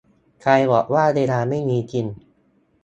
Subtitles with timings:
[0.41, 2.05] ใครบอกว่าเวลาไม่มีจริง